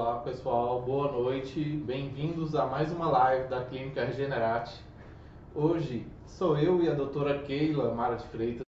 [0.00, 4.72] Olá pessoal, boa noite, bem-vindos a mais uma live da Clínica Regenerate.
[5.54, 8.62] Hoje sou eu e a doutora Keila Mara de Freitas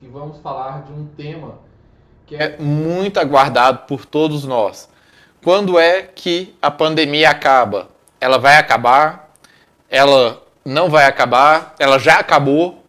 [0.00, 1.58] e vamos falar de um tema
[2.24, 4.88] que é muito aguardado por todos nós.
[5.42, 7.88] Quando é que a pandemia acaba?
[8.20, 9.34] Ela vai acabar?
[9.90, 11.74] Ela não vai acabar?
[11.80, 12.84] Ela já acabou?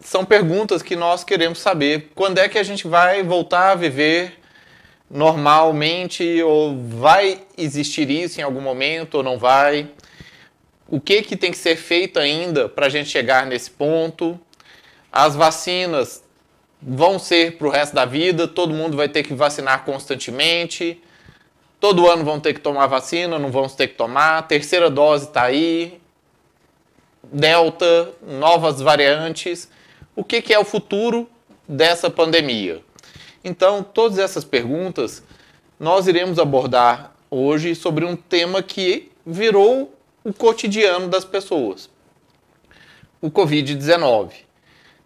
[0.00, 2.10] São perguntas que nós queremos saber.
[2.14, 4.41] Quando é que a gente vai voltar a viver
[5.12, 9.90] normalmente ou vai existir isso em algum momento ou não vai?
[10.88, 14.40] O que, que tem que ser feito ainda para a gente chegar nesse ponto?
[15.12, 16.24] As vacinas
[16.80, 20.98] vão ser para o resto da vida, todo mundo vai ter que vacinar constantemente,
[21.78, 25.42] todo ano vão ter que tomar vacina, não vão ter que tomar, terceira dose está
[25.42, 26.00] aí,
[27.22, 29.70] Delta, novas variantes.
[30.16, 31.28] O que, que é o futuro
[31.68, 32.82] dessa pandemia?
[33.44, 35.22] Então, todas essas perguntas
[35.78, 41.90] nós iremos abordar hoje sobre um tema que virou o cotidiano das pessoas:
[43.20, 44.30] o Covid-19.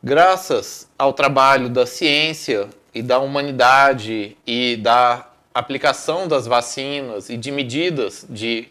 [0.03, 7.51] Graças ao trabalho da ciência e da humanidade e da aplicação das vacinas e de
[7.51, 8.69] medidas de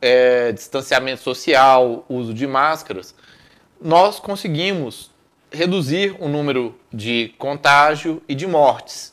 [0.00, 3.14] é, distanciamento social, uso de máscaras,
[3.80, 5.11] nós conseguimos
[5.52, 9.12] reduzir o número de contágio e de mortes.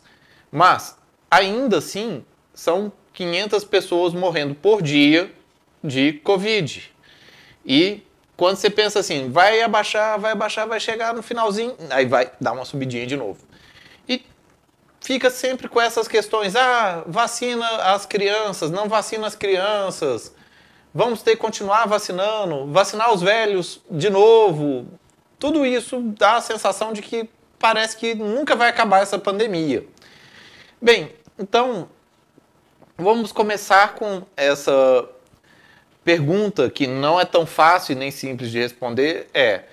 [0.51, 0.97] Mas,
[1.29, 2.23] ainda assim,
[2.53, 5.31] são 500 pessoas morrendo por dia
[5.83, 6.91] de Covid.
[7.65, 8.01] E
[8.35, 12.53] quando você pensa assim, vai abaixar, vai abaixar, vai chegar no finalzinho, aí vai dar
[12.53, 13.39] uma subidinha de novo.
[14.07, 14.23] E
[15.01, 20.33] fica sempre com essas questões, ah, vacina as crianças, não vacina as crianças,
[20.93, 24.87] vamos ter que continuar vacinando, vacinar os velhos de novo,
[25.39, 29.85] tudo isso dá a sensação de que parece que nunca vai acabar essa pandemia.
[30.81, 31.89] Bem, então
[32.97, 35.07] vamos começar com essa
[36.03, 39.63] pergunta que não é tão fácil e nem simples de responder, é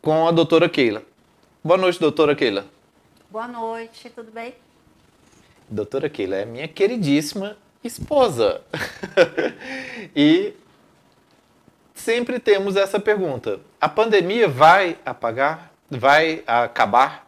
[0.00, 1.02] com a doutora Keila.
[1.62, 2.66] Boa noite, doutora Keila.
[3.30, 4.54] Boa noite, tudo bem?
[5.68, 8.62] Doutora Keila é minha queridíssima esposa.
[10.14, 10.54] e
[11.94, 15.72] sempre temos essa pergunta: a pandemia vai apagar?
[15.90, 17.26] Vai acabar?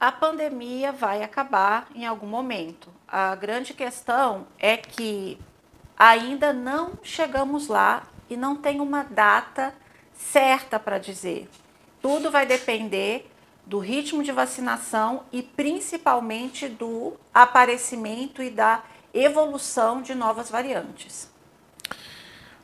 [0.00, 2.92] A pandemia vai acabar em algum momento.
[3.06, 5.38] A grande questão é que
[5.96, 9.72] ainda não chegamos lá e não tem uma data
[10.12, 11.48] certa para dizer.
[12.02, 13.30] Tudo vai depender
[13.64, 18.82] do ritmo de vacinação e principalmente do aparecimento e da
[19.14, 21.30] evolução de novas variantes.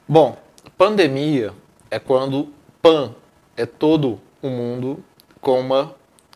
[0.08, 0.36] Bom,
[0.76, 1.52] pandemia
[1.90, 3.14] é quando pan
[3.56, 5.04] é todo o mundo
[5.40, 5.94] com uma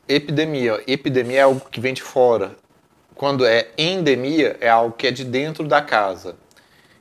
[0.08, 0.82] epidemia.
[0.86, 2.56] Epidemia é algo que vem de fora.
[3.14, 6.36] Quando é endemia, é algo que é de dentro da casa.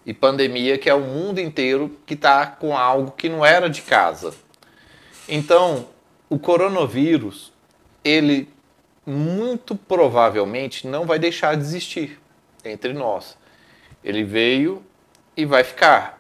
[0.06, 3.82] E pandemia, que é o mundo inteiro que está com algo que não era de
[3.82, 4.34] casa.
[5.28, 5.88] Então,
[6.30, 7.52] o coronavírus,
[8.04, 8.48] ele
[9.06, 12.20] muito provavelmente não vai deixar de existir
[12.64, 13.38] entre nós.
[14.04, 14.84] Ele veio
[15.36, 16.15] e vai ficar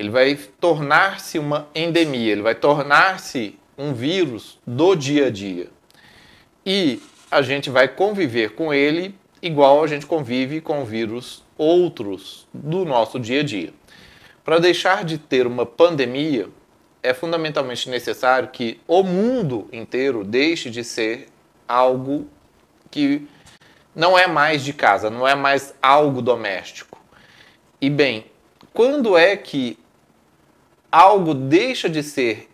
[0.00, 5.68] ele vai tornar-se uma endemia, ele vai tornar-se um vírus do dia a dia.
[6.64, 12.86] E a gente vai conviver com ele igual a gente convive com vírus outros do
[12.86, 13.74] nosso dia a dia.
[14.42, 16.48] Para deixar de ter uma pandemia,
[17.02, 21.28] é fundamentalmente necessário que o mundo inteiro deixe de ser
[21.68, 22.26] algo
[22.90, 23.28] que
[23.94, 26.98] não é mais de casa, não é mais algo doméstico.
[27.78, 28.24] E bem,
[28.72, 29.78] quando é que
[30.90, 32.50] algo deixa de ser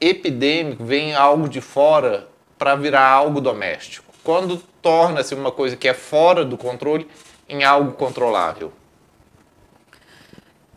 [0.00, 4.12] epidêmico, vem algo de fora para virar algo doméstico?
[4.22, 7.08] Quando torna-se uma coisa que é fora do controle
[7.48, 8.72] em algo controlável?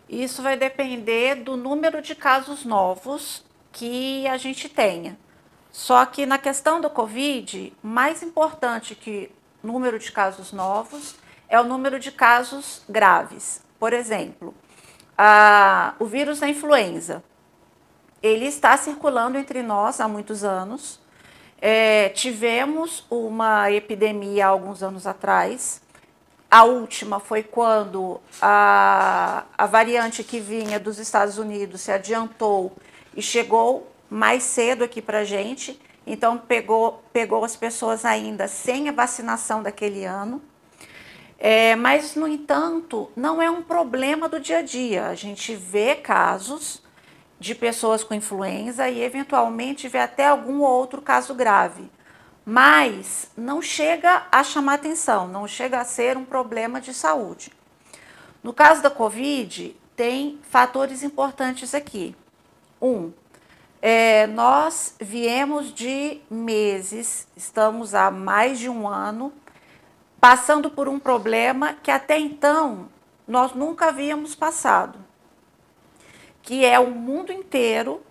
[0.10, 3.44] Isso vai depender do número de casos novos
[3.74, 5.18] que a gente tenha.
[5.72, 9.30] Só que na questão do Covid, mais importante que
[9.62, 11.16] número de casos novos
[11.50, 13.62] é o número de casos graves.
[13.78, 14.54] Por exemplo,
[16.00, 17.24] o vírus da influenza.
[18.22, 21.00] Ele está circulando entre nós há muitos anos.
[21.60, 25.82] É, tivemos uma epidemia há alguns anos atrás.
[26.50, 32.72] A última foi quando a, a variante que vinha dos Estados Unidos se adiantou
[33.16, 35.80] e chegou mais cedo aqui para a gente.
[36.06, 40.42] Então, pegou, pegou as pessoas ainda sem a vacinação daquele ano.
[41.40, 45.08] É, mas, no entanto, não é um problema do dia a dia.
[45.08, 46.82] A gente vê casos
[47.40, 51.90] de pessoas com influenza e, eventualmente, vê até algum outro caso grave.
[52.50, 57.52] mas não chega a chamar atenção, não chega a ser um problema de saúde.
[58.42, 62.16] No caso da Covid, tem fatores importantes aqui.
[62.82, 63.12] Um,
[63.82, 69.34] é, nós viemos de meses, estamos há mais de um ano,
[70.20, 72.90] passando por um problema que até então
[73.28, 75.00] nós nunca havíamos passado,
[76.42, 78.02] que é o mundo inteiro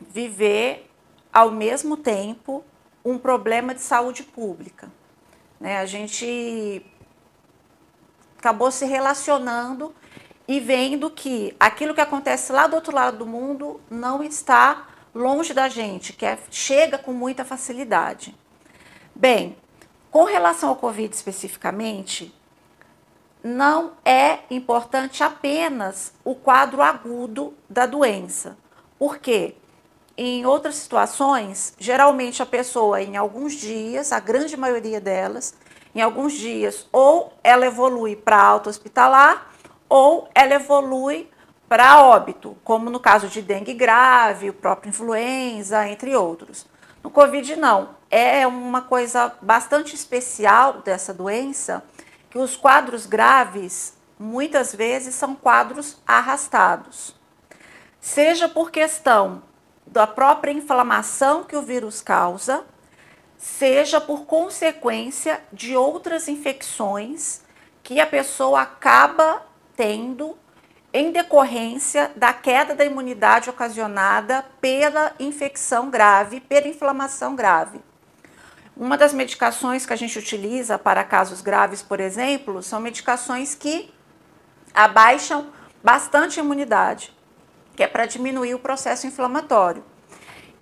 [0.00, 0.90] viver
[1.32, 2.64] ao mesmo tempo
[3.04, 4.90] um problema de saúde pública.
[5.58, 5.78] Né?
[5.78, 6.84] A gente
[8.38, 9.94] acabou se relacionando
[10.48, 15.52] e vendo que aquilo que acontece lá do outro lado do mundo não está longe
[15.52, 18.34] da gente, que é, chega com muita facilidade.
[19.14, 19.56] Bem,
[20.10, 22.34] com relação ao Covid especificamente,
[23.42, 28.56] não é importante apenas o quadro agudo da doença.
[28.98, 29.56] Por quê?
[30.16, 35.54] Em outras situações, geralmente a pessoa, em alguns dias, a grande maioria delas,
[35.94, 39.50] em alguns dias, ou ela evolui para alta hospitalar,
[39.88, 41.28] ou ela evolui
[41.68, 46.66] para óbito, como no caso de dengue grave, o próprio influenza, entre outros.
[47.02, 47.99] No Covid, não.
[48.10, 51.84] É uma coisa bastante especial dessa doença,
[52.28, 57.14] que os quadros graves, muitas vezes, são quadros arrastados.
[58.00, 59.42] Seja por questão
[59.86, 62.64] da própria inflamação que o vírus causa,
[63.36, 67.42] seja por consequência de outras infecções
[67.82, 69.42] que a pessoa acaba
[69.76, 70.36] tendo
[70.92, 77.80] em decorrência da queda da imunidade ocasionada pela infecção grave, pela inflamação grave.
[78.80, 83.92] Uma das medicações que a gente utiliza para casos graves, por exemplo, são medicações que
[84.74, 85.52] abaixam
[85.84, 87.12] bastante a imunidade
[87.76, 89.84] que é para diminuir o processo inflamatório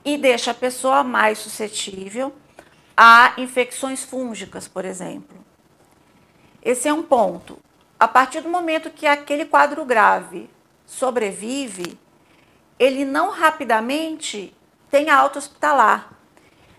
[0.05, 2.33] e deixa a pessoa mais suscetível
[2.97, 5.37] a infecções fúngicas, por exemplo.
[6.63, 7.59] Esse é um ponto.
[7.99, 10.51] A partir do momento que aquele quadro grave
[10.85, 11.99] sobrevive,
[12.79, 14.53] ele não rapidamente
[14.91, 16.18] tem alta hospitalar.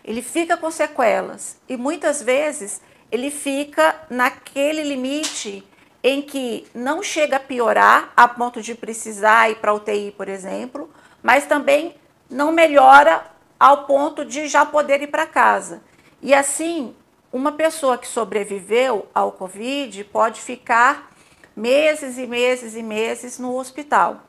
[0.09, 5.63] Ele fica com sequelas e muitas vezes ele fica naquele limite
[6.03, 10.89] em que não chega a piorar a ponto de precisar ir para UTI, por exemplo,
[11.21, 11.95] mas também
[12.27, 13.23] não melhora
[13.59, 15.83] ao ponto de já poder ir para casa.
[16.23, 16.95] E assim,
[17.31, 21.11] uma pessoa que sobreviveu ao Covid pode ficar
[21.55, 24.23] meses e meses e meses no hospital.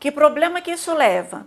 [0.00, 1.46] Que problema que isso leva?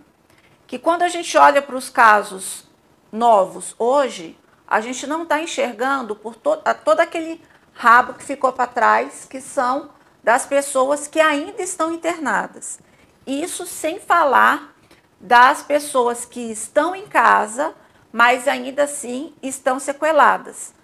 [0.66, 2.66] Que quando a gente olha para os casos
[3.10, 7.40] novos hoje, a gente não está enxergando por to todo aquele
[7.72, 9.90] rabo que ficou para trás, que são
[10.22, 12.78] das pessoas que ainda estão internadas.
[13.26, 14.74] Isso sem falar
[15.20, 17.74] das pessoas que estão em casa,
[18.12, 20.74] mas ainda assim estão sequeladas,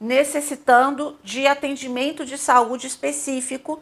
[0.00, 3.80] necessitando de atendimento de saúde específico,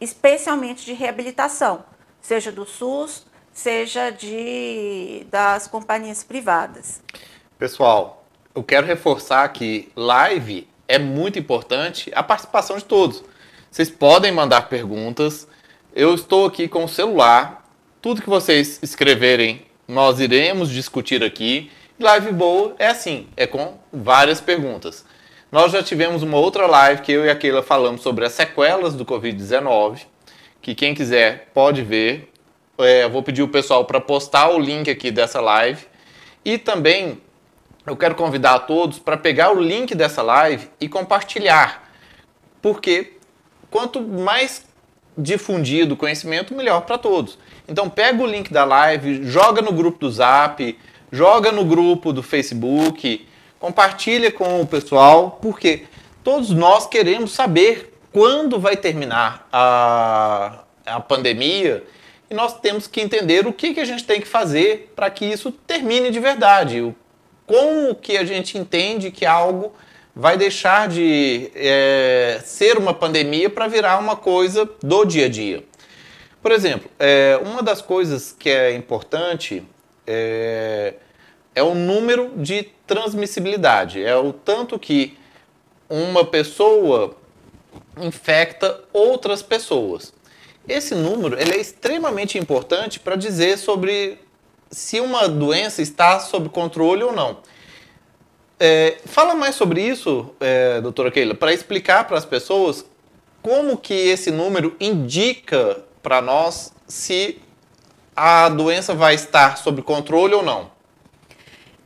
[0.00, 1.84] especialmente de reabilitação,
[2.20, 7.00] seja do SUS, seja de das companhias privadas.
[7.56, 13.22] Pessoal, eu quero reforçar que live é muito importante a participação de todos.
[13.70, 15.46] Vocês podem mandar perguntas.
[15.94, 17.64] Eu estou aqui com o celular.
[18.02, 21.70] Tudo que vocês escreverem, nós iremos discutir aqui.
[21.98, 25.04] Live boa é assim, é com várias perguntas.
[25.52, 28.94] Nós já tivemos uma outra live que eu e a Keila falamos sobre as sequelas
[28.94, 30.00] do Covid-19,
[30.60, 32.32] que quem quiser pode ver.
[32.78, 35.86] É, vou pedir o pessoal para postar o link aqui dessa live.
[36.44, 37.22] E também
[37.86, 41.90] eu quero convidar a todos para pegar o link dessa live e compartilhar.
[42.62, 43.18] Porque
[43.70, 44.64] quanto mais
[45.16, 47.38] difundido o conhecimento, melhor para todos.
[47.68, 50.78] Então pega o link da live, joga no grupo do Zap,
[51.12, 53.26] joga no grupo do Facebook,
[53.60, 55.84] compartilha com o pessoal, porque
[56.22, 61.84] todos nós queremos saber quando vai terminar a, a pandemia
[62.30, 65.24] e nós temos que entender o que, que a gente tem que fazer para que
[65.24, 66.80] isso termine de verdade.
[66.80, 66.94] O
[67.46, 69.72] como que a gente entende que algo
[70.14, 75.64] vai deixar de é, ser uma pandemia para virar uma coisa do dia a dia.
[76.40, 79.62] Por exemplo, é, uma das coisas que é importante
[80.06, 80.94] é,
[81.54, 85.16] é o número de transmissibilidade, é o tanto que
[85.88, 87.16] uma pessoa
[88.00, 90.12] infecta outras pessoas.
[90.66, 94.18] Esse número ele é extremamente importante para dizer sobre
[94.70, 97.38] se uma doença está sob controle ou não.
[98.58, 102.84] É, fala mais sobre isso, é, doutora Keila, para explicar para as pessoas
[103.42, 107.40] como que esse número indica para nós se
[108.16, 110.70] a doença vai estar sob controle ou não.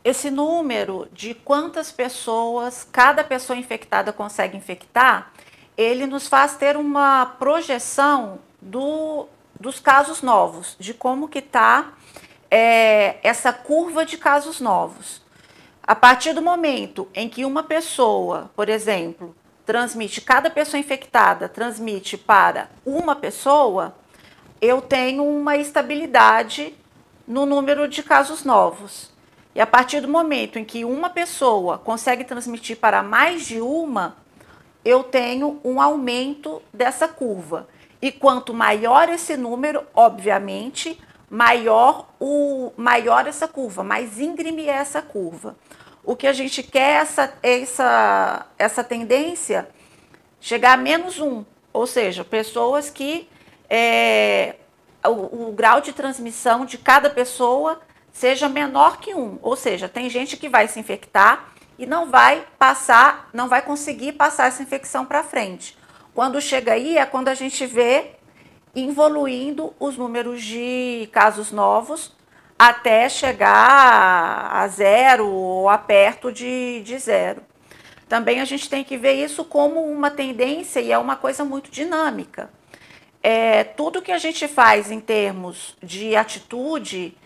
[0.04, 5.32] esse número de quantas pessoas cada pessoa infectada consegue infectar,
[5.76, 9.26] ele nos faz ter uma projeção do,
[9.58, 11.92] dos casos novos, de como que está
[12.50, 15.22] é, essa curva de casos novos.
[15.82, 22.16] A partir do momento em que uma pessoa, por exemplo, transmite, cada pessoa infectada transmite
[22.16, 23.94] para uma pessoa,
[24.60, 26.74] eu tenho uma estabilidade
[27.26, 29.10] no número de casos novos.
[29.54, 34.16] E a partir do momento em que uma pessoa consegue transmitir para mais de uma,
[34.84, 37.68] eu tenho um aumento dessa curva.
[38.00, 40.98] E quanto maior esse número, obviamente,
[41.30, 45.56] maior o maior essa curva, mais íngreme é essa curva.
[46.02, 49.68] O que a gente quer é essa essa essa tendência
[50.40, 53.28] chegar a menos um, ou seja, pessoas que
[53.68, 54.56] é,
[55.04, 57.80] o, o grau de transmissão de cada pessoa
[58.12, 59.38] seja menor que um.
[59.42, 64.12] Ou seja, tem gente que vai se infectar e não vai passar, não vai conseguir
[64.12, 65.76] passar essa infecção para frente.
[66.14, 68.17] Quando chega aí é quando a gente vê
[68.86, 72.16] evoluindo os números de casos novos
[72.58, 77.42] até chegar a zero ou a perto de, de zero.
[78.08, 81.70] Também a gente tem que ver isso como uma tendência e é uma coisa muito
[81.70, 82.50] dinâmica
[83.22, 87.16] é, tudo que a gente faz em termos de atitude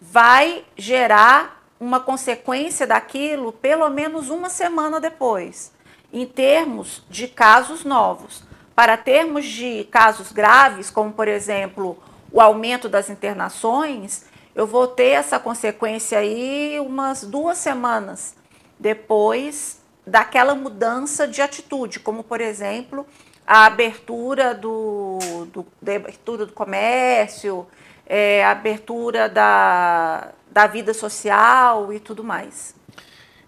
[0.00, 5.72] vai gerar uma consequência daquilo pelo menos uma semana depois,
[6.12, 8.44] em termos de casos novos.
[8.80, 15.08] Para termos de casos graves, como por exemplo o aumento das internações, eu vou ter
[15.08, 18.34] essa consequência aí umas duas semanas
[18.78, 23.06] depois daquela mudança de atitude, como por exemplo
[23.46, 25.18] a abertura do,
[25.52, 27.66] do, abertura do comércio,
[28.06, 32.74] é, a abertura da, da vida social e tudo mais.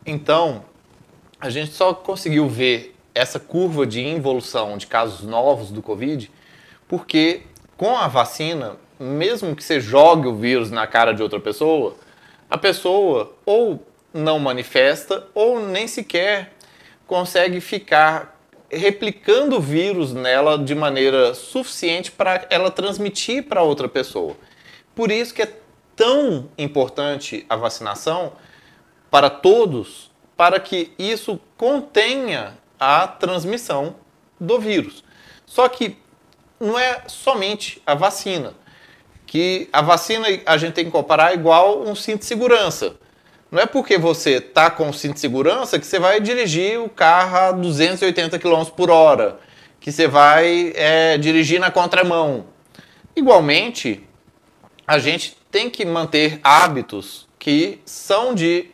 [0.05, 0.63] Então,
[1.41, 6.31] a gente só conseguiu ver essa curva de involução de casos novos do Covid
[6.93, 7.41] porque
[7.75, 11.97] com a vacina, mesmo que você jogue o vírus na cara de outra pessoa,
[12.51, 16.53] a pessoa ou não manifesta ou nem sequer
[17.07, 18.39] consegue ficar
[18.71, 24.37] replicando o vírus nela de maneira suficiente para ela transmitir para outra pessoa.
[24.95, 25.57] Por isso que é
[25.97, 28.35] tão importante a vacinação
[29.11, 33.95] para todos, para que isso contenha a transmissão
[34.41, 35.05] do vírus.
[35.47, 35.97] Só que
[36.59, 38.55] não é somente a vacina,
[39.25, 42.97] que a vacina a gente tem que comparar igual um cinto de segurança.
[43.51, 46.89] Não é porque você tá com o cinto de segurança que você vai dirigir o
[46.89, 49.39] carro a 280 km por hora,
[49.79, 52.47] que você vai é, dirigir na contramão.
[53.15, 54.05] Igualmente,
[54.87, 58.71] a gente tem que manter hábitos que são de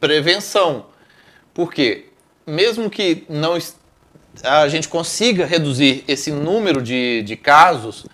[0.00, 0.86] prevenção.
[1.52, 2.06] Porque
[2.46, 3.56] mesmo que não
[4.42, 8.04] a gente consiga reduzir esse número de, de casos,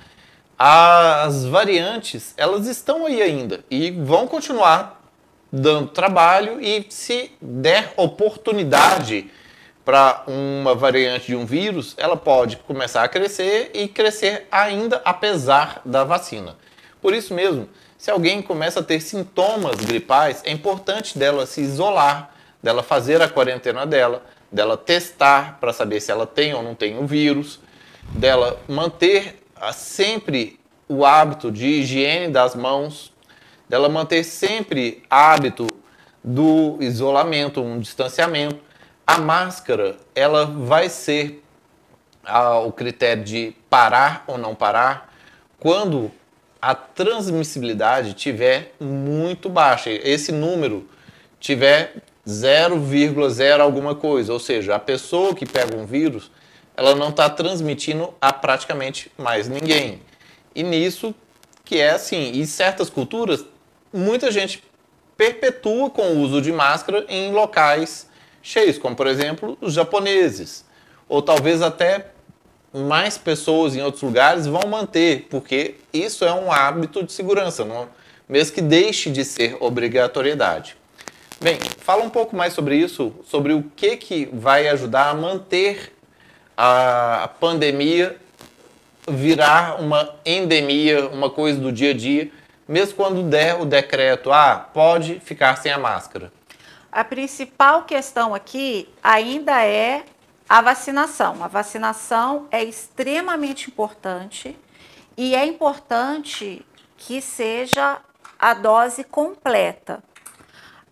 [0.59, 5.03] as variantes elas estão aí ainda e vão continuar
[5.51, 9.31] dando trabalho e se der oportunidade
[9.85, 15.81] para uma variante de um vírus, ela pode começar a crescer e crescer ainda apesar
[15.85, 16.57] da vacina.
[17.01, 22.35] Por isso mesmo, se alguém começa a ter sintomas gripais, é importante dela se isolar,
[22.63, 26.99] dela fazer a quarentena dela, dela testar para saber se ela tem ou não tem
[26.99, 27.61] o vírus,
[28.13, 33.13] dela manter sempre o hábito de higiene das mãos,
[33.69, 35.67] dela manter sempre hábito
[36.23, 38.59] do isolamento, um distanciamento.
[39.07, 41.43] A máscara, ela vai ser
[42.65, 45.13] o critério de parar ou não parar
[45.59, 46.11] quando
[46.61, 49.91] a transmissibilidade tiver muito baixa.
[49.91, 50.89] Esse número
[51.39, 51.95] tiver
[52.31, 56.31] 0,0 alguma coisa, ou seja, a pessoa que pega um vírus,
[56.77, 60.01] ela não está transmitindo a praticamente mais ninguém.
[60.55, 61.15] E nisso
[61.65, 63.45] que é assim, e certas culturas
[63.93, 64.63] muita gente
[65.17, 68.09] perpetua com o uso de máscara em locais
[68.43, 70.65] cheios, como por exemplo os japoneses,
[71.09, 72.07] ou talvez até
[72.73, 77.89] mais pessoas em outros lugares vão manter, porque isso é um hábito de segurança, não,
[78.29, 80.80] mesmo que deixe de ser obrigatoriedade.
[81.43, 85.97] Bem, fala um pouco mais sobre isso, sobre o que, que vai ajudar a manter
[86.55, 88.21] a pandemia
[89.09, 92.31] virar uma endemia, uma coisa do dia a dia,
[92.69, 96.33] mesmo quando der o decreto, ah, pode ficar sem a máscara?
[96.93, 100.05] A principal questão aqui ainda é
[100.49, 101.43] a vacinação.
[101.43, 104.57] A vacinação é extremamente importante
[105.17, 106.65] e é importante
[106.97, 107.99] que seja
[108.39, 110.03] a dose completa.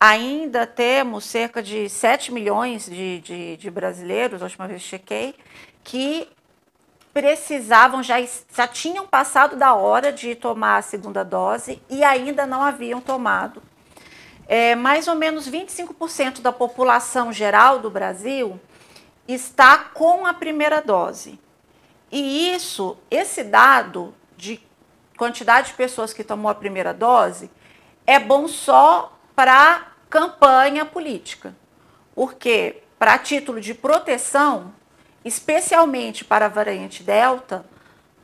[0.00, 5.34] Ainda temos cerca de 7 milhões de, de, de brasileiros, a última vez que chequei,
[5.82, 6.28] que
[7.12, 8.16] precisavam, já,
[8.54, 13.62] já tinham passado da hora de tomar a segunda dose e ainda não haviam tomado.
[14.46, 18.58] É, mais ou menos 25% da população geral do Brasil
[19.26, 21.38] está com a primeira dose.
[22.10, 24.60] E isso, esse dado de
[25.18, 27.50] quantidade de pessoas que tomou a primeira dose,
[28.06, 31.54] é bom só para campanha política.
[32.12, 34.74] Porque, para título de proteção,
[35.24, 37.64] especialmente para a variante Delta,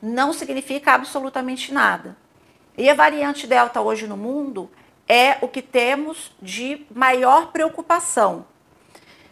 [0.02, 2.16] não significa absolutamente nada.
[2.76, 4.68] E a variante Delta hoje no mundo
[5.06, 8.44] é o que temos de maior preocupação.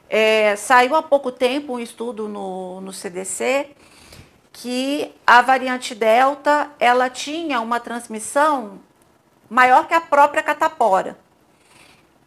[0.08, 3.70] É, saiu há pouco tempo um estudo no, no CDC
[4.52, 8.78] que a variante Delta ela tinha uma transmissão
[9.50, 11.18] maior que a própria catapora.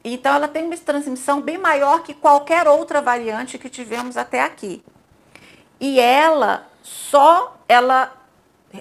[0.07, 4.85] Então ela tem uma transmissão bem maior que qualquer outra variante que tivemos até aqui.
[5.79, 8.13] E ela só ela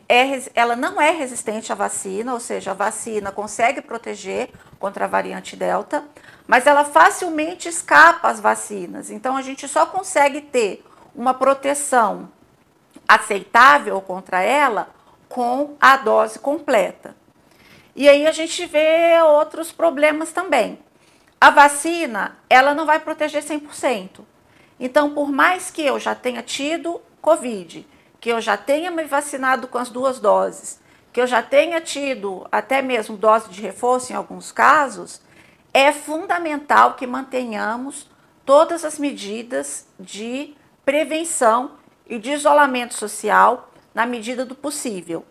[0.06, 5.08] é, ela não é resistente à vacina, ou seja, a vacina consegue proteger contra a
[5.08, 6.04] variante Delta,
[6.46, 9.10] mas ela facilmente escapa às vacinas.
[9.10, 12.28] Então a gente só consegue ter uma proteção
[13.08, 14.90] aceitável contra ela
[15.26, 17.16] com a dose completa.
[17.96, 20.83] E aí a gente vê outros problemas também.
[21.44, 24.20] A vacina, ela não vai proteger 100%.
[24.80, 27.86] Então, por mais que eu já tenha tido Covid,
[28.18, 30.80] que eu já tenha me vacinado com as duas doses,
[31.12, 35.20] que eu já tenha tido até mesmo dose de reforço em alguns casos,
[35.74, 38.08] é fundamental que mantenhamos
[38.46, 41.72] todas as medidas de prevenção
[42.06, 45.26] e de isolamento social na medida do possível.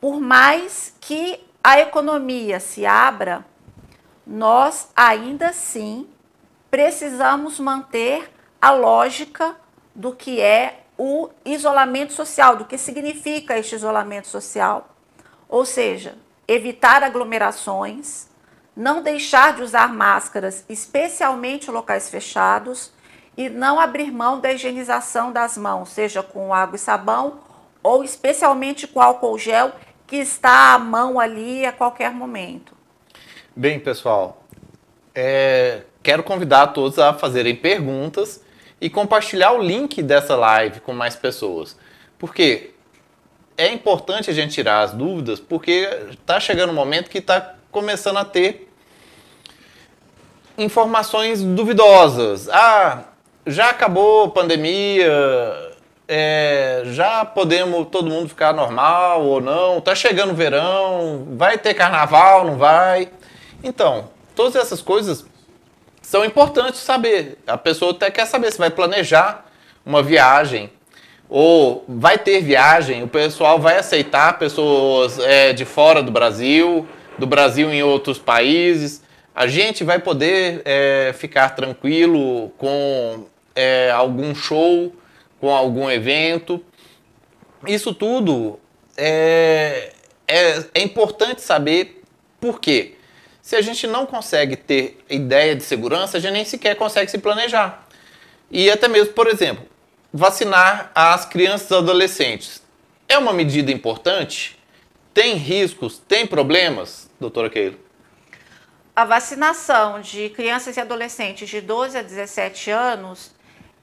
[0.00, 3.44] Por mais que a economia se abra,
[4.30, 6.08] nós ainda assim
[6.70, 8.30] precisamos manter
[8.62, 9.56] a lógica
[9.92, 14.90] do que é o isolamento social, do que significa este isolamento social.
[15.48, 18.28] Ou seja, evitar aglomerações,
[18.76, 22.92] não deixar de usar máscaras, especialmente em locais fechados,
[23.36, 27.40] e não abrir mão da higienização das mãos, seja com água e sabão
[27.82, 29.72] ou especialmente com álcool gel
[30.06, 32.79] que está à mão ali a qualquer momento.
[33.56, 34.44] Bem, pessoal,
[35.12, 38.40] é, quero convidar todos a fazerem perguntas
[38.80, 41.76] e compartilhar o link dessa live com mais pessoas.
[42.16, 42.70] Porque
[43.58, 48.18] é importante a gente tirar as dúvidas, porque está chegando um momento que está começando
[48.18, 48.72] a ter
[50.56, 52.48] informações duvidosas.
[52.50, 53.02] Ah,
[53.44, 55.10] já acabou a pandemia,
[56.06, 61.74] é, já podemos todo mundo ficar normal ou não, tá chegando o verão, vai ter
[61.74, 63.10] carnaval, não vai.
[63.62, 65.24] Então, todas essas coisas
[66.02, 67.38] são importantes saber.
[67.46, 69.46] A pessoa até quer saber se vai planejar
[69.84, 70.70] uma viagem
[71.28, 77.26] ou vai ter viagem, o pessoal vai aceitar pessoas é, de fora do Brasil, do
[77.26, 79.02] Brasil em outros países.
[79.32, 84.92] A gente vai poder é, ficar tranquilo com é, algum show,
[85.40, 86.60] com algum evento.
[87.64, 88.58] Isso tudo
[88.96, 89.92] é,
[90.26, 92.02] é, é importante saber
[92.40, 92.96] por quê.
[93.50, 97.18] Se a gente não consegue ter ideia de segurança, a gente nem sequer consegue se
[97.18, 97.84] planejar.
[98.48, 99.66] E até mesmo, por exemplo,
[100.12, 102.62] vacinar as crianças e adolescentes.
[103.08, 104.56] É uma medida importante?
[105.12, 105.98] Tem riscos?
[105.98, 107.74] Tem problemas, doutora Keila?
[108.94, 113.32] A vacinação de crianças e adolescentes de 12 a 17 anos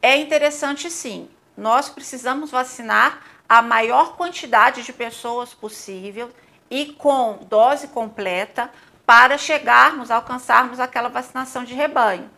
[0.01, 1.27] é interessante sim.
[1.57, 6.31] Nós precisamos vacinar a maior quantidade de pessoas possível
[6.71, 8.71] e com dose completa
[9.07, 12.29] para chegarmos, alcançarmos aquela vacinação de rebanho.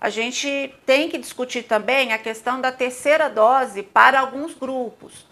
[0.00, 5.24] A gente tem que discutir também a questão da terceira dose para alguns grupos,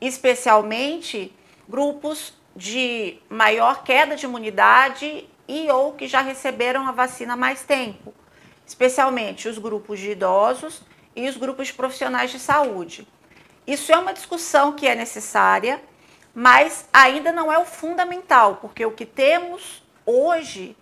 [0.00, 1.32] especialmente
[1.68, 7.62] grupos de maior queda de imunidade e ou que já receberam a vacina há mais
[7.62, 8.12] tempo,
[8.66, 10.82] especialmente os grupos de idosos
[11.14, 13.06] e os grupos profissionais de saúde.
[13.64, 15.80] Isso é uma discussão que é necessária,
[16.34, 20.76] mas ainda não é o fundamental, porque o que temos hoje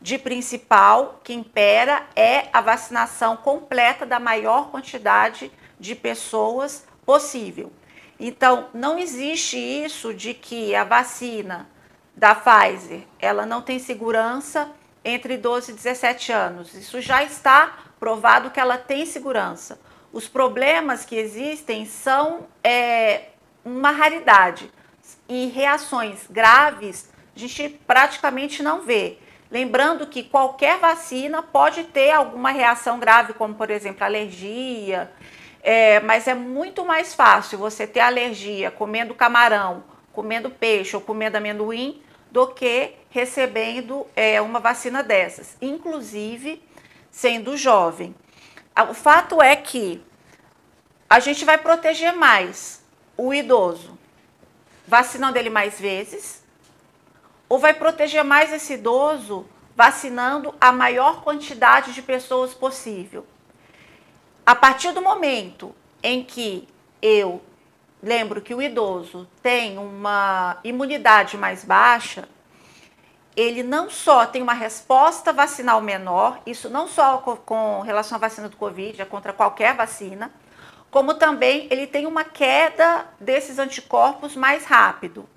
[0.00, 5.50] de principal que impera é a vacinação completa da maior quantidade
[5.80, 7.72] de pessoas possível.
[8.20, 11.68] Então, não existe isso de que a vacina
[12.14, 14.70] da Pfizer, ela não tem segurança
[15.04, 16.74] entre 12 e 17 anos.
[16.74, 19.80] Isso já está provado que ela tem segurança.
[20.12, 23.30] Os problemas que existem são é,
[23.64, 24.70] uma raridade
[25.28, 29.18] e reações graves a gente praticamente não vê.
[29.50, 35.12] Lembrando que qualquer vacina pode ter alguma reação grave, como por exemplo alergia,
[35.62, 41.36] é, mas é muito mais fácil você ter alergia comendo camarão, comendo peixe ou comendo
[41.36, 46.62] amendoim do que recebendo é, uma vacina dessas, inclusive
[47.10, 48.14] sendo jovem.
[48.90, 50.02] O fato é que
[51.08, 52.82] a gente vai proteger mais
[53.16, 53.96] o idoso
[54.86, 56.43] vacinando ele mais vezes,
[57.48, 63.26] ou vai proteger mais esse idoso vacinando a maior quantidade de pessoas possível.
[64.46, 66.68] A partir do momento em que
[67.00, 67.42] eu
[68.02, 72.28] lembro que o idoso tem uma imunidade mais baixa,
[73.36, 78.48] ele não só tem uma resposta vacinal menor, isso não só com relação à vacina
[78.48, 80.30] do Covid, é contra qualquer vacina,
[80.90, 85.28] como também ele tem uma queda desses anticorpos mais rápido.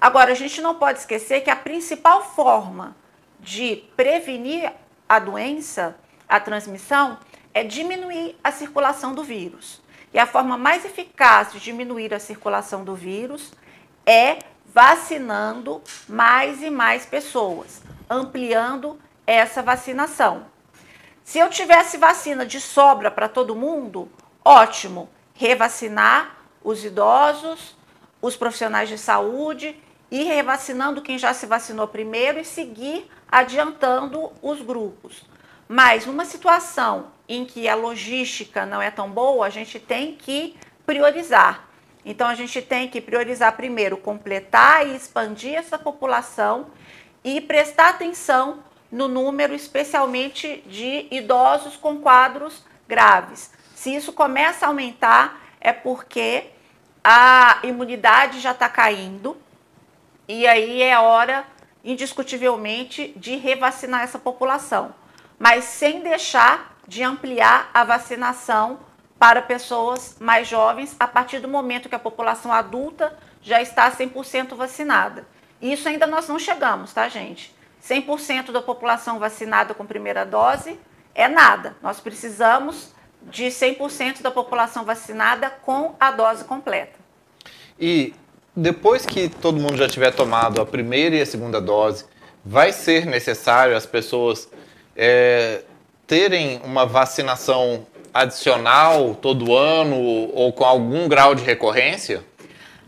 [0.00, 2.96] Agora, a gente não pode esquecer que a principal forma
[3.40, 4.72] de prevenir
[5.08, 5.96] a doença,
[6.28, 7.18] a transmissão,
[7.52, 9.80] é diminuir a circulação do vírus.
[10.12, 13.52] E a forma mais eficaz de diminuir a circulação do vírus
[14.06, 20.46] é vacinando mais e mais pessoas, ampliando essa vacinação.
[21.24, 24.10] Se eu tivesse vacina de sobra para todo mundo,
[24.44, 27.76] ótimo, revacinar os idosos,
[28.20, 29.76] os profissionais de saúde
[30.10, 35.22] ir revacinando quem já se vacinou primeiro e seguir adiantando os grupos.
[35.68, 40.56] Mas numa situação em que a logística não é tão boa, a gente tem que
[40.86, 41.68] priorizar.
[42.04, 46.68] Então a gente tem que priorizar primeiro completar e expandir essa população
[47.22, 53.50] e prestar atenção no número especialmente de idosos com quadros graves.
[53.74, 56.46] Se isso começa a aumentar, é porque
[57.04, 59.36] a imunidade já está caindo,
[60.28, 61.44] e aí é hora,
[61.82, 64.94] indiscutivelmente, de revacinar essa população,
[65.38, 68.80] mas sem deixar de ampliar a vacinação
[69.18, 74.54] para pessoas mais jovens a partir do momento que a população adulta já está 100%
[74.54, 75.26] vacinada.
[75.60, 77.54] Isso ainda nós não chegamos, tá, gente?
[77.82, 80.78] 100% da população vacinada com primeira dose
[81.14, 81.76] é nada.
[81.82, 86.98] Nós precisamos de 100% da população vacinada com a dose completa.
[87.78, 88.14] E
[88.60, 92.04] depois que todo mundo já tiver tomado a primeira e a segunda dose,
[92.44, 94.48] vai ser necessário as pessoas
[94.96, 95.62] é,
[96.08, 99.96] terem uma vacinação adicional todo ano
[100.34, 102.24] ou com algum grau de recorrência?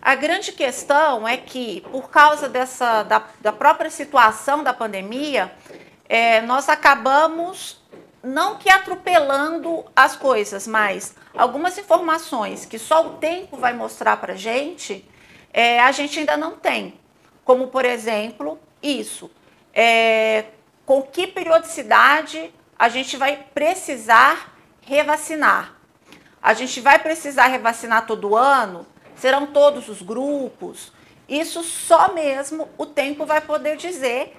[0.02, 5.52] A grande questão é que, por causa dessa, da, da própria situação da pandemia,
[6.08, 7.80] é, nós acabamos
[8.24, 14.34] não que atropelando as coisas, mas algumas informações que só o tempo vai mostrar para
[14.34, 15.08] gente,
[15.52, 16.98] é, a gente ainda não tem.
[17.44, 19.30] Como, por exemplo, isso.
[19.72, 20.46] É,
[20.84, 25.74] com que periodicidade a gente vai precisar revacinar?
[26.42, 28.86] A gente vai precisar revacinar todo ano?
[29.14, 30.92] Serão todos os grupos?
[31.28, 34.36] Isso só mesmo o tempo vai poder dizer,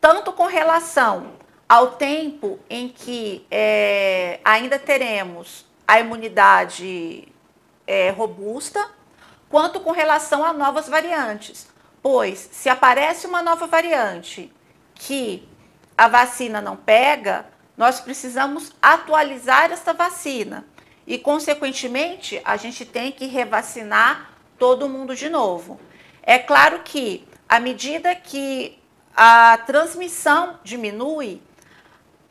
[0.00, 1.32] tanto com relação
[1.68, 7.26] ao tempo em que é, ainda teremos a imunidade
[7.86, 8.88] é, robusta,
[9.50, 11.66] quanto com relação a novas variantes.
[12.00, 14.50] Pois, se aparece uma nova variante
[14.94, 15.46] que
[15.98, 17.44] a vacina não pega,
[17.76, 20.64] nós precisamos atualizar essa vacina
[21.06, 25.78] e, consequentemente, a gente tem que revacinar todo mundo de novo.
[26.22, 28.78] É claro que, à medida que
[29.14, 31.42] a transmissão diminui,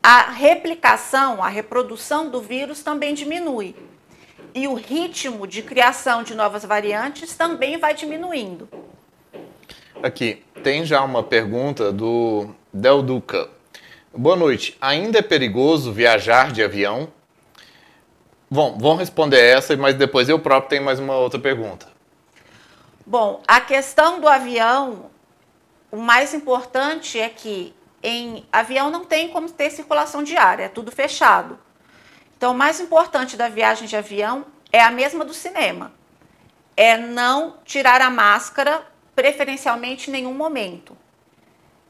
[0.01, 3.75] a replicação, a reprodução do vírus também diminui
[4.53, 8.69] e o ritmo de criação de novas variantes também vai diminuindo.
[10.01, 13.49] Aqui, tem já uma pergunta do Del Duca.
[14.13, 14.77] Boa noite.
[14.81, 17.09] Ainda é perigoso viajar de avião?
[18.49, 21.87] Bom, vão responder essa, mas depois eu próprio tenho mais uma outra pergunta.
[23.05, 25.11] Bom, a questão do avião,
[25.91, 30.91] o mais importante é que em avião não tem como ter circulação diária, é tudo
[30.91, 31.59] fechado.
[32.39, 35.91] Então, o mais importante da viagem de avião é a mesma do cinema.
[36.77, 38.81] É não tirar a máscara,
[39.13, 40.95] preferencialmente em nenhum momento.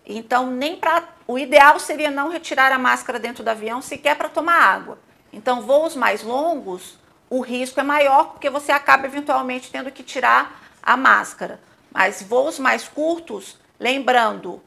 [0.04, 4.28] Então, nem para o ideal seria não retirar a máscara dentro do avião sequer para
[4.28, 4.98] tomar água.
[5.32, 6.98] Então, voos mais longos,
[7.30, 11.62] o risco é maior porque você acaba eventualmente tendo que tirar a máscara.
[11.92, 14.64] Mas voos mais curtos, lembrando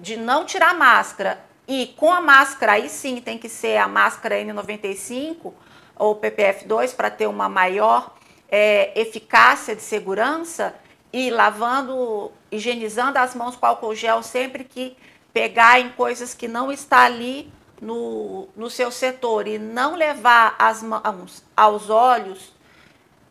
[0.00, 4.36] de não tirar máscara e com a máscara, aí sim tem que ser a máscara
[4.36, 5.52] N95
[5.94, 8.16] ou PPF2 para ter uma maior
[8.48, 10.74] é, eficácia de segurança
[11.12, 14.96] e lavando, higienizando as mãos com álcool gel sempre que
[15.32, 17.52] pegar em coisas que não está ali
[17.82, 22.52] no, no seu setor e não levar as mãos aos olhos,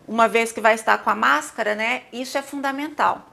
[0.07, 2.03] uma vez que vai estar com a máscara, né?
[2.13, 3.25] Isso é fundamental.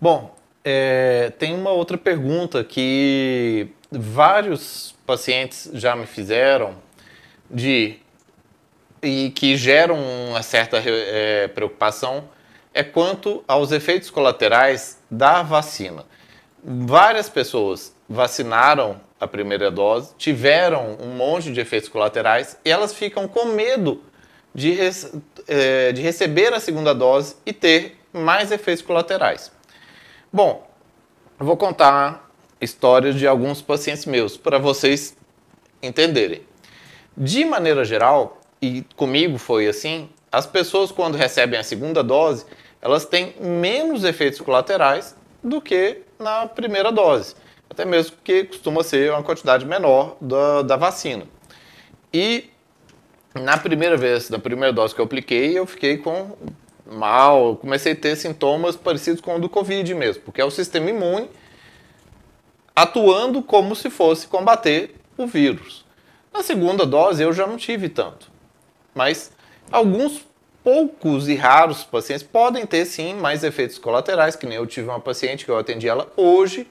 [0.00, 6.74] Bom, é, tem uma outra pergunta que vários pacientes já me fizeram
[7.50, 7.98] de
[9.02, 9.96] e que geram
[10.28, 12.28] uma certa é, preocupação
[12.74, 16.04] é quanto aos efeitos colaterais da vacina.
[16.62, 23.26] Várias pessoas vacinaram a primeira dose, tiveram um monte de efeitos colaterais e elas ficam
[23.26, 24.02] com medo
[24.54, 24.76] de,
[25.46, 29.50] é, de receber a segunda dose e ter mais efeitos colaterais.
[30.32, 30.68] Bom,
[31.38, 35.16] eu vou contar histórias de alguns pacientes meus para vocês
[35.82, 36.42] entenderem.
[37.16, 42.44] De maneira geral, e comigo foi assim, as pessoas quando recebem a segunda dose,
[42.80, 47.34] elas têm menos efeitos colaterais do que na primeira dose
[47.70, 51.24] até mesmo porque costuma ser uma quantidade menor da, da vacina.
[52.12, 52.50] E
[53.34, 56.36] na primeira vez, na primeira dose que eu apliquei, eu fiquei com
[56.90, 60.90] mal, comecei a ter sintomas parecidos com o do Covid mesmo, porque é o sistema
[60.90, 61.28] imune
[62.74, 65.84] atuando como se fosse combater o vírus.
[66.32, 68.30] Na segunda dose eu já não tive tanto,
[68.94, 69.32] mas
[69.70, 70.26] alguns
[70.62, 75.00] poucos e raros pacientes podem ter sim mais efeitos colaterais, que nem eu tive uma
[75.00, 76.68] paciente que eu atendi ela hoje,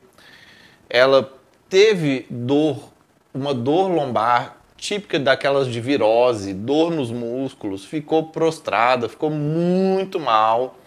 [0.89, 1.33] ela
[1.69, 2.91] teve dor,
[3.33, 10.77] uma dor lombar típica daquelas de virose, dor nos músculos, ficou prostrada, ficou muito mal,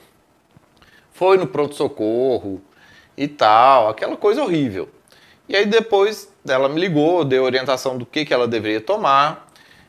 [1.13, 2.63] foi no pronto-socorro
[3.17, 4.89] e tal, aquela coisa horrível.
[5.49, 9.49] E aí depois ela me ligou, deu orientação do que, que ela deveria tomar.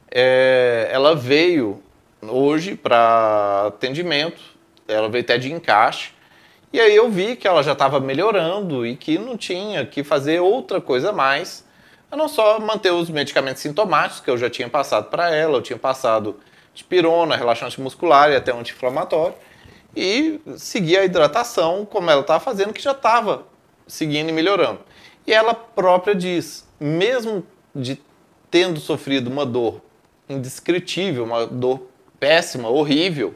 [0.10, 1.82] É, ela veio
[2.22, 4.42] hoje para atendimento,
[4.88, 6.12] ela veio até de encaixe.
[6.74, 10.40] E aí eu vi que ela já estava melhorando e que não tinha que fazer
[10.40, 11.66] outra coisa mais,
[12.12, 15.62] a não só manter os medicamentos sintomáticos que eu já tinha passado para ela, eu
[15.62, 16.40] tinha passado
[16.74, 16.86] de
[17.38, 19.36] relaxante muscular e até anti-inflamatório,
[19.96, 23.46] e seguir a hidratação como ela estava fazendo, que já estava
[23.88, 24.80] seguindo e melhorando.
[25.26, 28.02] E ela própria diz, mesmo de
[28.50, 29.82] tendo sofrido uma dor
[30.28, 31.88] indescritível, uma dor
[32.20, 33.36] péssima, horrível,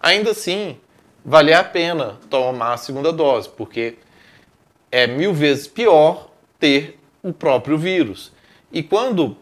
[0.00, 0.78] ainda assim
[1.24, 3.96] valer a pena tomar a segunda dose, porque
[4.90, 8.32] é mil vezes pior ter o próprio vírus.
[8.72, 9.36] E quando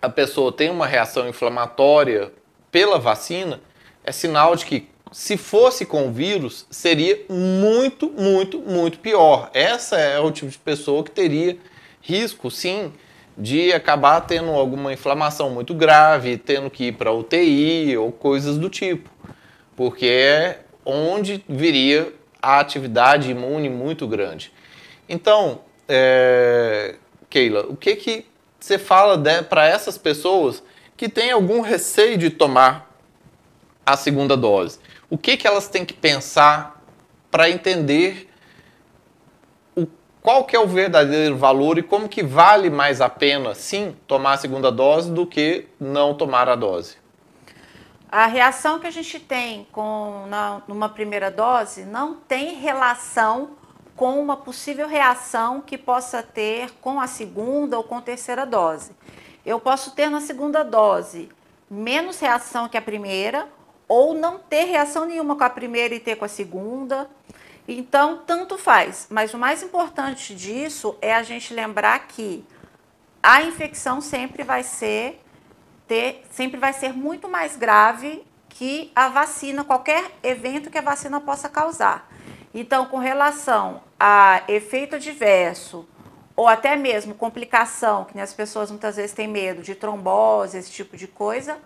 [0.00, 2.32] a pessoa tem uma reação inflamatória
[2.70, 3.60] pela vacina,
[4.04, 9.50] é sinal de que se fosse com o vírus, seria muito, muito, muito pior.
[9.54, 11.56] Essa é o tipo de pessoa que teria
[12.00, 12.92] risco, sim,
[13.36, 18.68] de acabar tendo alguma inflamação muito grave, tendo que ir para UTI ou coisas do
[18.68, 19.08] tipo.
[19.76, 24.52] Porque é onde viria a atividade imune muito grande.
[25.08, 26.96] Então, é,
[27.30, 28.26] Keila, o que, que
[28.60, 30.62] você fala para essas pessoas
[30.96, 32.90] que têm algum receio de tomar
[33.86, 34.78] a segunda dose?
[35.08, 36.82] O que, que elas têm que pensar
[37.30, 38.28] para entender
[39.74, 39.86] o,
[40.20, 44.34] qual que é o verdadeiro valor e como que vale mais a pena, sim, tomar
[44.34, 46.96] a segunda dose do que não tomar a dose?
[48.10, 53.57] A reação que a gente tem com na, numa primeira dose não tem relação
[53.98, 58.92] com uma possível reação que possa ter com a segunda ou com a terceira dose.
[59.44, 61.28] Eu posso ter na segunda dose
[61.68, 63.48] menos reação que a primeira,
[63.88, 67.10] ou não ter reação nenhuma com a primeira e ter com a segunda.
[67.66, 69.08] Então, tanto faz.
[69.10, 72.46] Mas o mais importante disso é a gente lembrar que
[73.20, 75.20] a infecção sempre vai ser
[75.88, 81.20] ter, sempre vai ser muito mais grave que a vacina, qualquer evento que a vacina
[81.20, 82.07] possa causar.
[82.54, 85.86] Então, com relação a efeito adverso,
[86.34, 90.96] ou até mesmo complicação, que as pessoas muitas vezes têm medo de trombose, esse tipo
[90.96, 91.58] de coisa,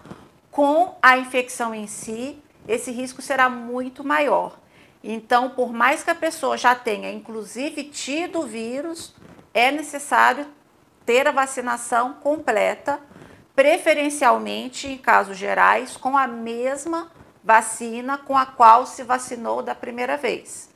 [0.50, 4.58] com a infecção em si, esse risco será muito maior.
[5.04, 9.14] Então, por mais que a pessoa já tenha, inclusive, tido o vírus,
[9.52, 10.46] é necessário
[11.04, 13.00] ter a vacinação completa
[13.54, 17.10] preferencialmente em casos gerais, com a mesma
[17.44, 20.71] vacina com a qual se vacinou da primeira vez.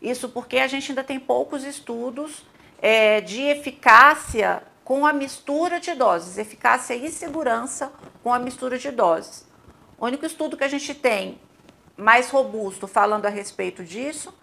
[0.00, 2.44] Isso porque a gente ainda tem poucos estudos
[2.80, 8.90] é, de eficácia com a mistura de doses, eficácia e segurança com a mistura de
[8.90, 9.46] doses.
[9.98, 11.40] O único estudo que a gente tem
[11.96, 14.34] mais robusto falando a respeito disso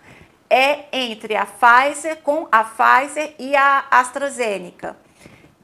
[0.49, 4.95] é entre a Pfizer com a Pfizer e a AstraZeneca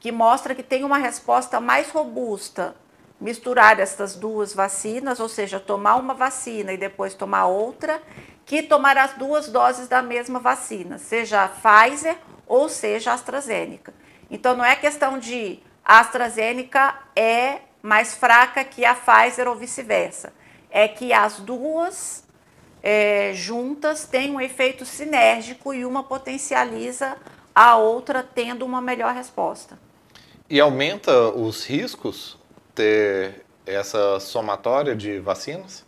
[0.04, 2.76] que mostra que tem uma resposta mais robusta
[3.18, 8.02] misturar essas duas vacinas, ou seja, tomar uma vacina e depois tomar outra,
[8.44, 13.92] que tomar as duas doses da mesma vacina, seja a Pfizer ou seja, a AstraZeneca.
[14.30, 20.32] Então não é questão de a AstraZeneca é mais fraca que a Pfizer ou vice-versa.
[20.70, 22.24] É que as duas
[22.82, 27.16] é, juntas têm um efeito sinérgico e uma potencializa
[27.54, 29.78] a outra tendo uma melhor resposta.
[30.50, 32.38] E aumenta os riscos
[32.74, 35.84] ter essa somatória de vacinas?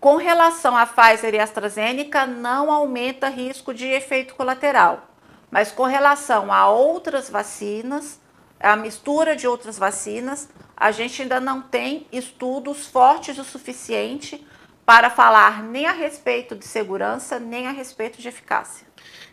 [0.00, 5.08] Com relação à Pfizer e AstraZeneca, não aumenta risco de efeito colateral.
[5.50, 8.20] Mas com relação a outras vacinas,
[8.60, 14.46] a mistura de outras vacinas, a gente ainda não tem estudos fortes o suficiente
[14.84, 18.86] para falar nem a respeito de segurança, nem a respeito de eficácia.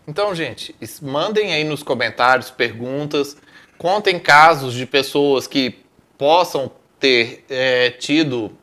[0.07, 3.37] Então, gente, mandem aí nos comentários perguntas,
[3.77, 5.83] contem casos de pessoas que
[6.17, 8.57] possam ter é, tido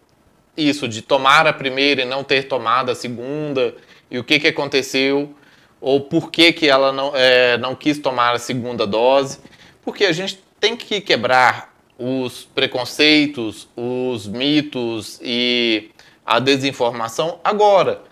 [0.61, 3.75] isso de tomar a primeira e não ter tomado a segunda,
[4.11, 5.35] e o que, que aconteceu,
[5.81, 9.39] ou por que, que ela não, é, não quis tomar a segunda dose,
[9.83, 15.91] porque a gente tem que quebrar os preconceitos, os mitos e
[16.25, 18.03] a desinformação agora.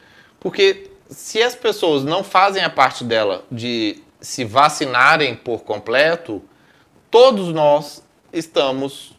[0.40, 6.42] Porque se as pessoas não fazem a parte dela de se vacinarem por completo,
[7.10, 9.16] todos nós estamos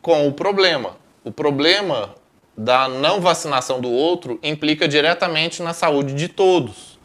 [0.00, 0.96] com o problema.
[1.24, 2.14] O problema
[2.62, 6.98] da não vacinação do outro implica diretamente na saúde de todos.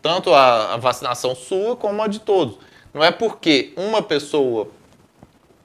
[0.00, 2.56] Tanto a, vacinação sua como a de todos.
[2.94, 4.68] Não é porque uma pessoa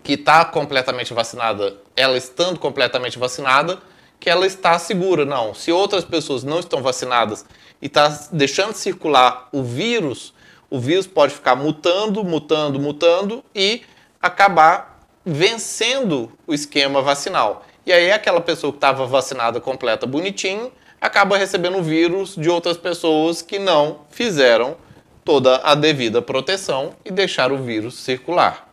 [0.03, 3.79] que está completamente vacinada, ela estando completamente vacinada,
[4.19, 5.25] que ela está segura.
[5.25, 5.53] Não.
[5.53, 7.45] Se outras pessoas não estão vacinadas
[7.81, 10.33] e está deixando circular o vírus,
[10.69, 13.83] o vírus pode ficar mutando, mutando, mutando e
[14.21, 17.65] acabar vencendo o esquema vacinal.
[17.85, 22.77] E aí aquela pessoa que estava vacinada completa bonitinho acaba recebendo o vírus de outras
[22.77, 24.77] pessoas que não fizeram
[25.25, 28.69] toda a devida proteção e deixaram o vírus circular.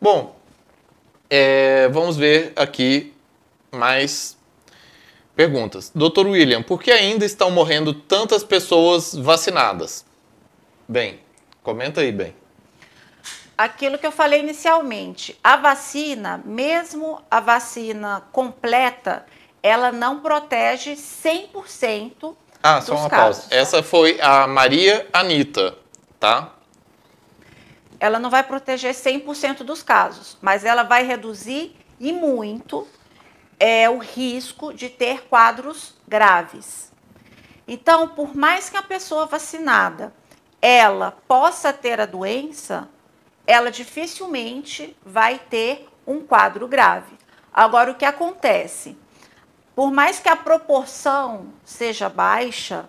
[0.00, 0.36] Bom,
[1.30, 3.14] é, vamos ver aqui
[3.70, 4.36] mais
[5.36, 5.90] perguntas.
[5.94, 10.04] Doutor William, por que ainda estão morrendo tantas pessoas vacinadas?
[10.88, 11.20] Bem,
[11.62, 12.43] comenta aí, bem
[13.56, 19.24] aquilo que eu falei inicialmente, a vacina, mesmo a vacina completa,
[19.62, 23.44] ela não protege 100% Ah, só uma casos.
[23.44, 23.54] pausa.
[23.54, 25.76] Essa foi a Maria Anita,
[26.18, 26.52] tá?
[28.00, 32.86] Ela não vai proteger 100% dos casos, mas ela vai reduzir e muito
[33.58, 36.92] é, o risco de ter quadros graves.
[37.66, 40.12] Então, por mais que a pessoa vacinada
[40.60, 42.88] ela possa ter a doença,
[43.46, 47.18] ela dificilmente vai ter um quadro grave.
[47.52, 48.96] Agora, o que acontece?
[49.74, 52.88] Por mais que a proporção seja baixa,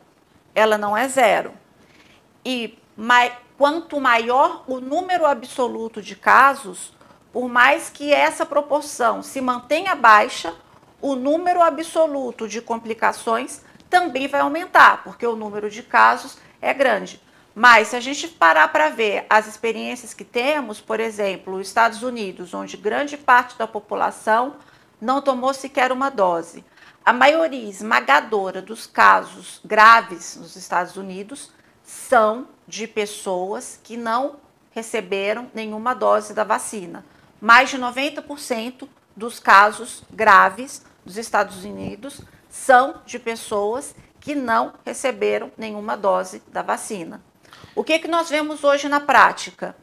[0.54, 1.54] ela não é zero.
[2.44, 6.94] E mai, quanto maior o número absoluto de casos,
[7.34, 10.56] por mais que essa proporção se mantenha baixa,
[11.02, 17.22] o número absoluto de complicações também vai aumentar, porque o número de casos é grande.
[17.56, 22.04] Mas se a gente parar para ver as experiências que temos, por exemplo, os Estados
[22.04, 24.58] Unidos, onde grande parte da população
[25.00, 26.66] não tomou sequer uma dose.
[27.06, 31.50] A maioria esmagadora dos casos graves nos Estados Unidos
[31.82, 34.36] são de pessoas que não
[34.72, 37.06] receberam nenhuma dose da vacina.
[37.40, 45.52] Mais de 90% dos casos graves dos Estados Unidos são de pessoas que não receberam
[45.58, 47.22] nenhuma dose da vacina.
[47.76, 49.76] O que, que nós vemos hoje na prática?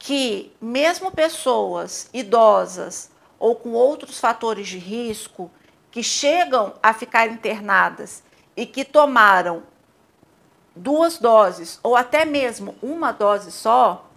[0.00, 5.48] Que mesmo pessoas idosas ou com outros fatores de risco
[5.92, 8.24] que chegam a ficar internadas
[8.56, 9.62] e que tomaram
[10.74, 14.10] duas doses ou até mesmo uma dose só,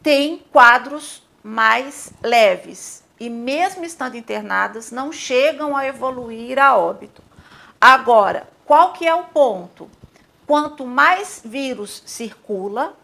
[0.00, 7.20] têm quadros mais leves e mesmo estando internadas não chegam a evoluir a óbito.
[7.80, 9.90] Agora, qual que é o ponto?
[10.46, 12.96] Quanto mais vírus circula,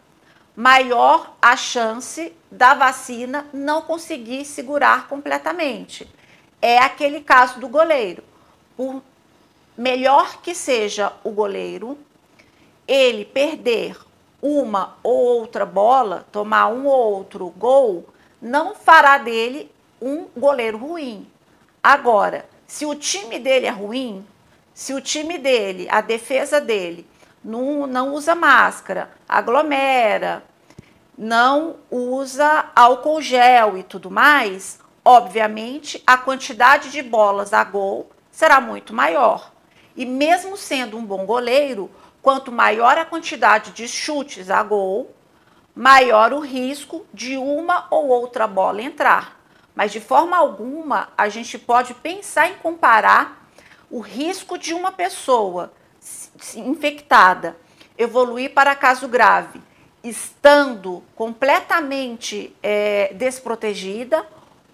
[0.56, 6.08] maior a chance da vacina não conseguir segurar completamente.
[6.60, 8.24] É aquele caso do goleiro.
[8.76, 9.02] Por
[9.76, 11.96] melhor que seja o goleiro,
[12.86, 13.96] ele perder
[14.42, 18.06] uma ou outra bola, tomar um ou outro gol,
[18.40, 19.70] não fará dele
[20.00, 21.26] um goleiro ruim.
[21.82, 24.24] Agora, se o time dele é ruim,
[24.74, 27.06] se o time dele, a defesa dele,
[27.48, 30.44] não, não usa máscara, aglomera,
[31.16, 38.60] não usa álcool gel e tudo mais, obviamente a quantidade de bolas a gol será
[38.60, 39.50] muito maior.
[39.96, 41.90] E mesmo sendo um bom goleiro,
[42.20, 45.14] quanto maior a quantidade de chutes a gol,
[45.74, 49.40] maior o risco de uma ou outra bola entrar.
[49.74, 53.48] Mas de forma alguma a gente pode pensar em comparar
[53.90, 55.72] o risco de uma pessoa
[56.56, 57.56] infectada
[57.98, 59.60] evoluir para caso grave,
[60.02, 64.24] estando completamente é, desprotegida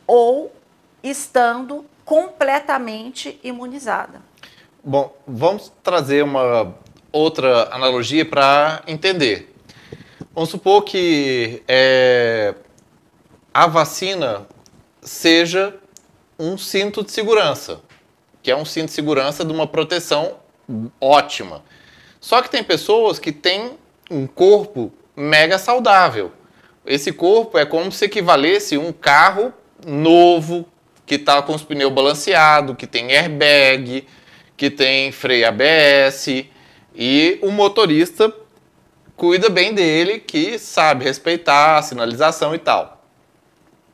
[0.07, 0.55] ou
[1.03, 4.21] estando completamente imunizada.
[4.83, 6.75] Bom, vamos trazer uma
[7.11, 9.55] outra analogia para entender.
[10.35, 12.55] Vamos supor que é,
[13.53, 14.47] a vacina
[15.01, 15.75] seja
[16.39, 17.81] um cinto de segurança,
[18.43, 20.44] que é um cinto de segurança de uma proteção
[21.01, 21.62] ótima.
[22.21, 23.73] Só que tem pessoas que têm
[24.11, 26.33] um corpo mega saudável.
[26.87, 29.53] Esse corpo é como se equivalesse um carro
[29.87, 30.67] novo,
[31.07, 34.07] que está com os pneus balanceados, que tem airbag,
[34.57, 36.29] que tem freio ABS
[36.95, 38.33] e o motorista
[39.17, 43.05] cuida bem dele, que sabe respeitar a sinalização e tal.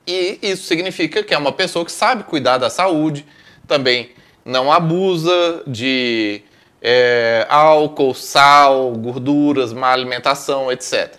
[0.06, 3.26] E isso significa que é uma pessoa que sabe cuidar da saúde,
[3.66, 4.10] também
[4.44, 6.42] não abusa de
[6.80, 11.16] é, álcool, sal, gorduras, má alimentação, etc.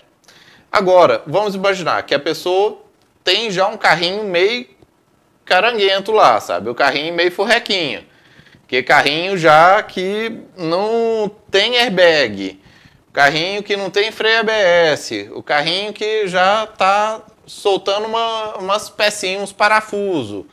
[0.72, 2.82] Agora, vamos imaginar que a pessoa
[3.24, 4.68] tem já um carrinho meio
[5.46, 6.70] caranguento lá, sabe?
[6.70, 8.06] O carrinho meio forrequinho.
[8.68, 12.58] Que carrinho já que não tem airbag,
[13.12, 19.44] carrinho que não tem freio ABS, o carrinho que já está soltando uma, umas pecinhas,
[19.44, 20.46] uns parafusos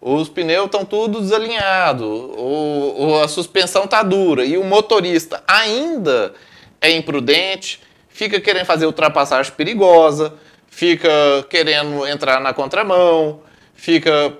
[0.00, 6.32] os pneus estão tudo desalinhados, ou, a suspensão está dura e o motorista ainda
[6.80, 10.32] é imprudente, fica querendo fazer ultrapassagem perigosa,
[10.68, 11.10] fica
[11.50, 13.40] querendo entrar na contramão,
[13.74, 14.38] fica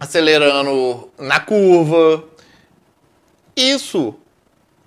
[0.00, 2.24] acelerando na curva.
[3.54, 4.14] Isso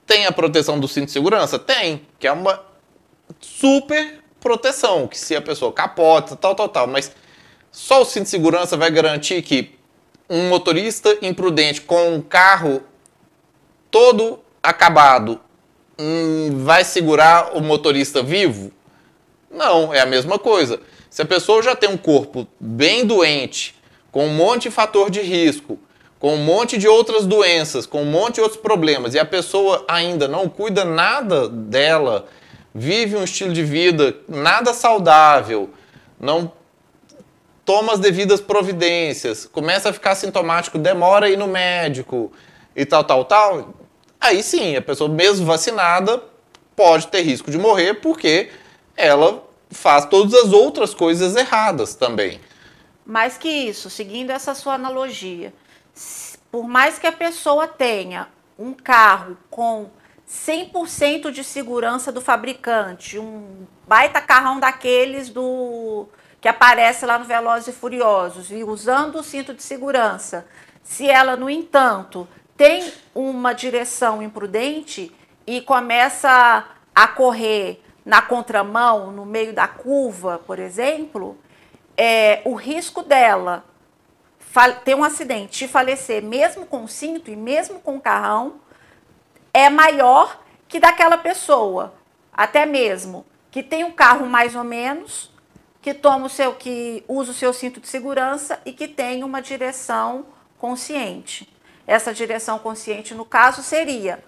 [0.05, 1.57] tem a proteção do cinto de segurança?
[1.57, 2.61] Tem, que é uma
[3.39, 7.09] super proteção, que se a pessoa capota, tal, tal, tal, mas
[7.71, 9.81] só o cinto de segurança vai garantir que
[10.33, 12.81] um motorista imprudente com um carro
[13.91, 15.39] todo acabado
[15.99, 18.71] hum, vai segurar o motorista vivo?
[19.51, 20.79] Não, é a mesma coisa.
[21.07, 23.75] Se a pessoa já tem um corpo bem doente,
[24.11, 25.77] com um monte de fator de risco,
[26.17, 29.85] com um monte de outras doenças, com um monte de outros problemas, e a pessoa
[29.87, 32.25] ainda não cuida nada dela,
[32.73, 35.69] vive um estilo de vida nada saudável,
[36.19, 36.51] não
[37.65, 42.31] toma as devidas providências, começa a ficar sintomático, demora ir no médico
[42.75, 43.73] e tal, tal, tal,
[44.19, 46.21] aí sim, a pessoa mesmo vacinada
[46.75, 48.49] pode ter risco de morrer porque
[48.95, 52.39] ela faz todas as outras coisas erradas também.
[53.05, 55.53] Mais que isso, seguindo essa sua analogia,
[56.51, 59.89] por mais que a pessoa tenha um carro com
[60.29, 66.07] 100% de segurança do fabricante, um baita carrão daqueles do
[66.43, 70.45] que aparece lá no Velozes e Furiosos, e usando o cinto de segurança,
[70.83, 72.27] se ela, no entanto,
[72.57, 75.09] tem uma direção imprudente
[75.47, 81.37] e começa a correr na contramão, no meio da curva, por exemplo,
[81.95, 83.63] é, o risco dela
[84.83, 88.55] ter um acidente e falecer, mesmo com o cinto e mesmo com o carrão,
[89.53, 91.93] é maior que daquela pessoa,
[92.33, 95.31] até mesmo que tem um carro mais ou menos,
[95.83, 99.41] que toma o seu, que usa o seu cinto de segurança e que tem uma
[99.41, 100.25] direção
[100.57, 101.53] consciente.
[101.85, 104.23] Essa direção consciente, no caso, seria,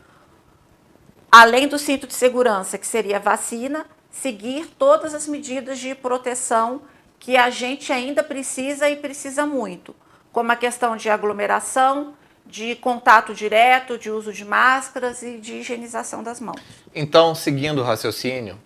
[1.32, 6.82] além do cinto de segurança, que seria vacina, seguir todas as medidas de proteção
[7.18, 9.96] que a gente ainda precisa e precisa muito,
[10.34, 16.22] como a questão de aglomeração, de contato direto, de uso de máscaras e de higienização
[16.22, 16.62] das mãos.
[16.94, 18.60] Então, seguindo o raciocínio,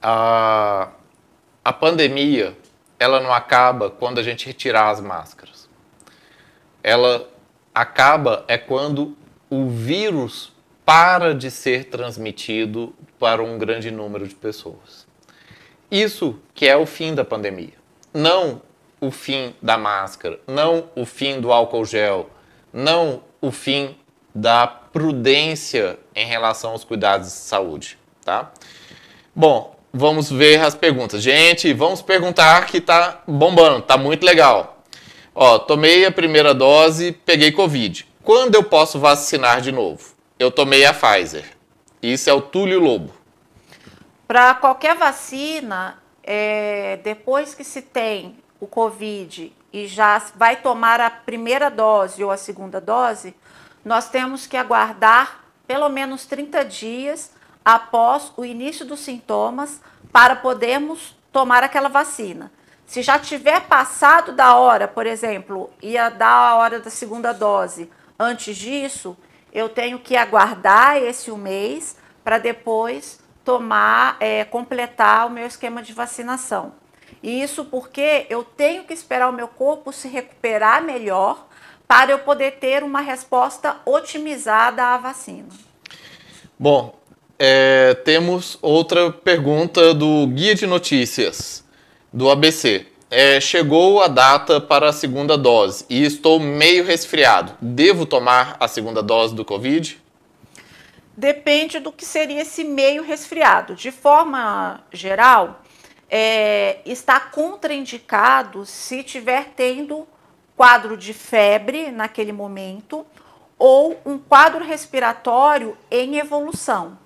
[0.00, 0.88] a
[1.64, 2.56] a pandemia,
[2.98, 5.68] ela não acaba quando a gente retirar as máscaras.
[6.82, 7.28] Ela
[7.74, 9.16] acaba é quando
[9.50, 10.52] o vírus
[10.84, 15.06] para de ser transmitido para um grande número de pessoas.
[15.90, 17.74] Isso que é o fim da pandemia.
[18.12, 18.62] Não
[19.00, 22.30] o fim da máscara, não o fim do álcool gel,
[22.72, 23.96] não o fim
[24.34, 28.52] da prudência em relação aos cuidados de saúde, tá?
[29.34, 31.22] Bom, vamos ver as perguntas.
[31.22, 34.82] Gente, vamos perguntar que tá bombando, tá muito legal.
[35.34, 38.06] Ó, tomei a primeira dose, peguei Covid.
[38.22, 40.14] Quando eu posso vacinar de novo?
[40.38, 41.44] Eu tomei a Pfizer.
[42.02, 43.12] Isso é o Túlio Lobo.
[44.26, 51.08] Para qualquer vacina, é, depois que se tem o Covid e já vai tomar a
[51.08, 53.34] primeira dose ou a segunda dose,
[53.84, 57.30] nós temos que aguardar pelo menos 30 dias
[57.68, 59.78] após o início dos sintomas
[60.10, 62.50] para podermos tomar aquela vacina.
[62.86, 67.92] Se já tiver passado da hora, por exemplo, ia dar a hora da segunda dose,
[68.18, 69.14] antes disso,
[69.52, 75.82] eu tenho que aguardar esse um mês para depois tomar, é, completar o meu esquema
[75.82, 76.72] de vacinação.
[77.22, 81.46] E isso porque eu tenho que esperar o meu corpo se recuperar melhor
[81.86, 85.48] para eu poder ter uma resposta otimizada à vacina.
[86.58, 86.98] Bom,
[87.38, 91.64] é, temos outra pergunta do Guia de Notícias
[92.12, 92.86] do ABC.
[93.10, 97.54] É, chegou a data para a segunda dose e estou meio resfriado.
[97.60, 99.98] Devo tomar a segunda dose do Covid?
[101.16, 103.74] Depende do que seria esse meio resfriado.
[103.74, 105.62] De forma geral,
[106.10, 110.06] é, está contraindicado se tiver tendo
[110.56, 113.06] quadro de febre naquele momento
[113.58, 116.98] ou um quadro respiratório em evolução.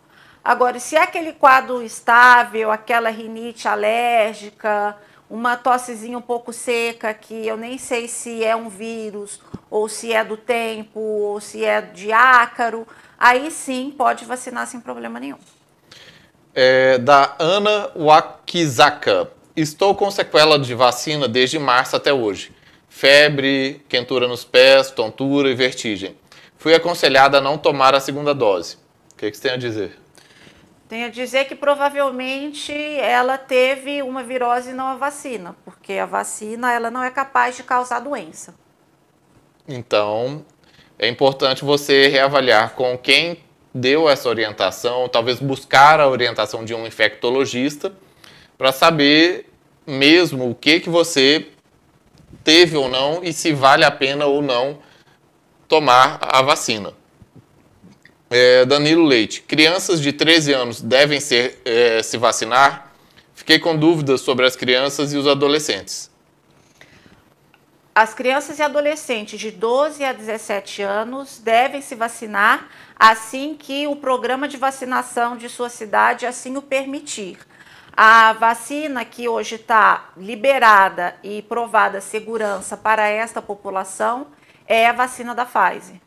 [0.44, 4.96] Agora, se é aquele quadro estável, aquela rinite alérgica,
[5.30, 9.40] uma tossezinha um pouco seca, que eu nem sei se é um vírus,
[9.70, 12.86] ou se é do tempo, ou se é de ácaro,
[13.16, 15.38] aí sim pode vacinar sem problema nenhum.
[16.54, 19.30] É, da Ana Wakizaka.
[19.54, 22.52] Estou com sequela de vacina desde março até hoje.
[22.88, 26.16] Febre, quentura nos pés, tontura e vertigem.
[26.58, 28.76] Fui aconselhada a não tomar a segunda dose.
[29.12, 30.01] O que, que você tem a dizer?
[30.92, 36.04] Tem a dizer que provavelmente ela teve uma virose e não a vacina, porque a
[36.04, 38.54] vacina ela não é capaz de causar doença.
[39.66, 40.44] Então,
[40.98, 43.38] é importante você reavaliar com quem
[43.74, 47.90] deu essa orientação, talvez buscar a orientação de um infectologista
[48.58, 49.50] para saber
[49.86, 51.48] mesmo o que que você
[52.44, 54.78] teve ou não e se vale a pena ou não
[55.66, 56.92] tomar a vacina.
[58.34, 62.90] É, Danilo Leite, crianças de 13 anos devem ser, é, se vacinar?
[63.34, 66.10] Fiquei com dúvidas sobre as crianças e os adolescentes.
[67.94, 73.96] As crianças e adolescentes de 12 a 17 anos devem se vacinar assim que o
[73.96, 77.36] programa de vacinação de sua cidade assim o permitir.
[77.94, 84.28] A vacina que hoje está liberada e provada segurança para esta população
[84.66, 86.00] é a vacina da Pfizer.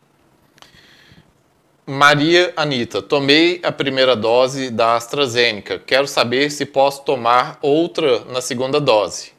[1.88, 5.78] Maria Anita, tomei a primeira dose da AstraZeneca.
[5.78, 9.32] Quero saber se posso tomar outra na segunda dose.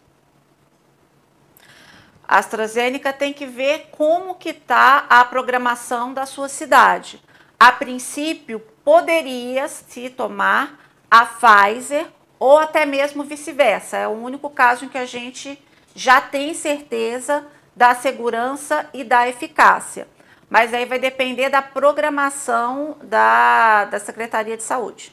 [2.25, 7.21] A AstraZeneca tem que ver como que está a programação da sua cidade.
[7.59, 10.79] A princípio, poderia se tomar
[11.11, 12.05] a Pfizer
[12.39, 13.97] ou até mesmo vice-versa.
[13.97, 15.61] É o único caso em que a gente
[15.93, 17.45] já tem certeza
[17.75, 20.07] da segurança e da eficácia.
[20.49, 25.11] Mas aí vai depender da programação da, da Secretaria de Saúde.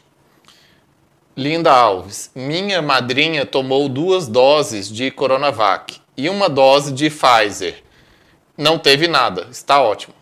[1.36, 7.82] Linda Alves, minha madrinha tomou duas doses de Coronavac e uma dose de Pfizer.
[8.56, 10.14] Não teve nada, está ótimo.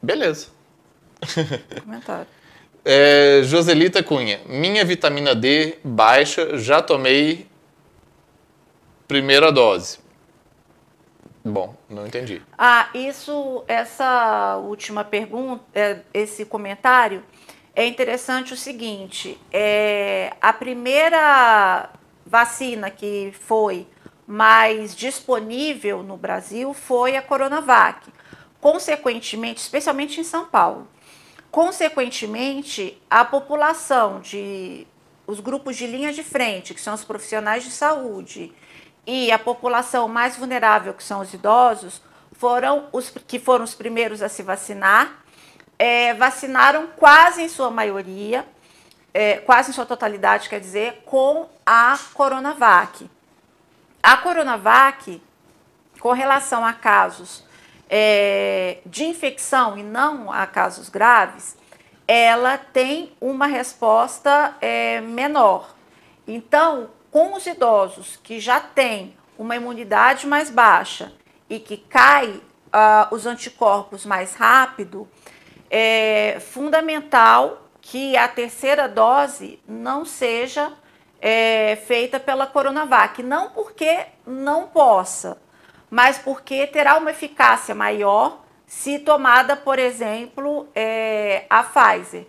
[0.00, 0.48] Beleza.
[1.82, 2.26] Comentário.
[2.82, 7.46] é, Joselita Cunha, minha vitamina D baixa, já tomei
[9.06, 9.98] primeira dose.
[11.50, 12.42] Bom, não entendi.
[12.58, 17.22] Ah, isso, essa última pergunta, é, esse comentário,
[17.74, 21.90] é interessante o seguinte: é, a primeira
[22.24, 23.86] vacina que foi
[24.26, 28.12] mais disponível no Brasil foi a Coronavac.
[28.60, 30.88] Consequentemente, especialmente em São Paulo.
[31.50, 34.86] Consequentemente, a população de
[35.26, 38.52] os grupos de linha de frente, que são os profissionais de saúde,
[39.06, 42.02] e a população mais vulnerável, que são os idosos,
[42.32, 45.22] foram os que foram os primeiros a se vacinar,
[45.78, 48.44] é, vacinaram quase em sua maioria,
[49.14, 53.08] é, quase em sua totalidade, quer dizer, com a Coronavac.
[54.02, 55.22] A Coronavac,
[56.00, 57.44] com relação a casos
[57.88, 61.56] é, de infecção e não a casos graves,
[62.06, 65.74] ela tem uma resposta é, menor.
[66.26, 71.14] Então, com os idosos que já têm uma imunidade mais baixa
[71.48, 75.08] e que cai uh, os anticorpos mais rápido,
[75.70, 80.70] é fundamental que a terceira dose não seja
[81.18, 83.22] é, feita pela Coronavac.
[83.22, 85.40] Não porque não possa,
[85.88, 92.26] mas porque terá uma eficácia maior se tomada, por exemplo, é, a Pfizer.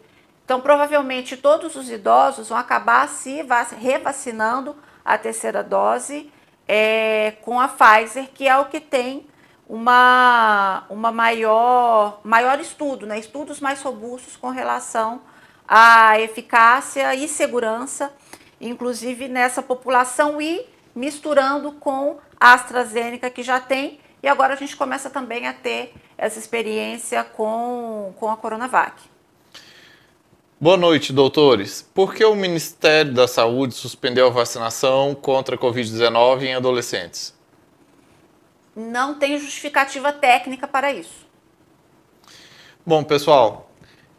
[0.48, 3.45] Então, provavelmente todos os idosos vão acabar se
[3.78, 6.32] revacinando a terceira dose
[6.66, 9.28] é, com a Pfizer, que é o que tem
[9.68, 13.20] uma, uma maior, maior estudo, né?
[13.20, 15.20] estudos mais robustos com relação
[15.68, 18.14] à eficácia e segurança
[18.62, 24.00] inclusive nessa população e misturando com a AstraZeneca que já tem.
[24.24, 29.16] E agora a gente começa também a ter essa experiência com, com a Coronavac.
[30.60, 31.88] Boa noite, doutores.
[31.93, 37.32] Por que o Ministério da Saúde suspendeu a vacinação contra a Covid-19 em adolescentes?
[38.76, 41.28] Não tem justificativa técnica para isso.
[42.84, 43.70] Bom, pessoal,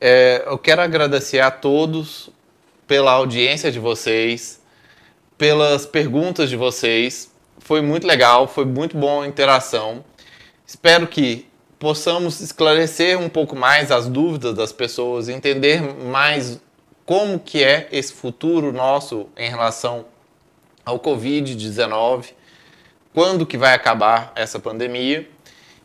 [0.01, 2.31] é, eu quero agradecer a todos
[2.87, 4.63] pela audiência de vocês,
[5.37, 7.35] pelas perguntas de vocês.
[7.59, 10.05] Foi muito legal, foi muito boa a interação.
[10.65, 11.48] Espero que
[11.79, 16.61] possamos esclarecer um pouco mais as dúvidas das pessoas, entender mais
[17.05, 20.07] como que é esse futuro nosso em relação
[20.85, 22.27] ao COVID-19,
[23.15, 25.29] quando que vai acabar essa pandemia.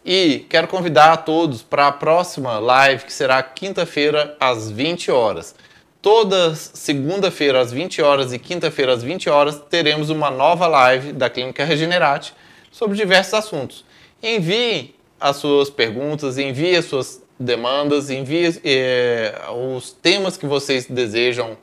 [0.06, 5.56] E quero convidar a todos para a próxima live, que será quinta-feira às 20 horas.
[6.02, 11.30] Toda segunda-feira às 20 horas e quinta-feira às 20 horas teremos uma nova live da
[11.30, 12.34] Clínica Regenerate
[12.70, 13.86] sobre diversos assuntos.
[14.22, 14.94] Envie
[15.24, 21.58] as suas perguntas, envie as suas demandas, envie eh, os temas que vocês desejam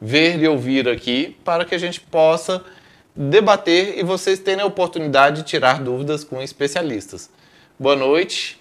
[0.00, 2.64] ver e ouvir aqui para que a gente possa
[3.14, 7.30] debater e vocês tenham a oportunidade de tirar dúvidas com especialistas.
[7.78, 8.58] Boa noite.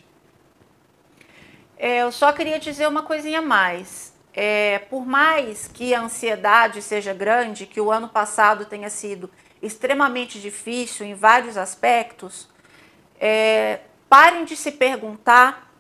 [1.75, 4.13] É, eu só queria dizer uma coisinha a mais.
[4.35, 9.31] É, por mais que a ansiedade seja grande, que o ano passado tenha sido
[9.63, 12.47] extremamente difícil em vários aspectos,
[13.19, 13.79] é,
[14.13, 15.73] Parem de se perguntar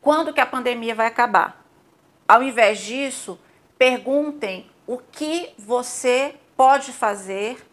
[0.00, 1.60] quando que a pandemia vai acabar.
[2.28, 3.36] Ao invés disso,
[3.76, 7.68] perguntem o que você pode fazer